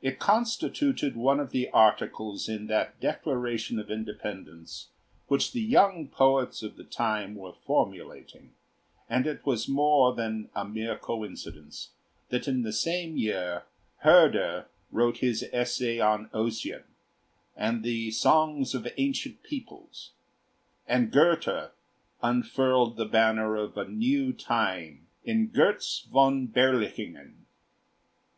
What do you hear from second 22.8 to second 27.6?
the banner of a new time in 'Götz von Berlichingen.'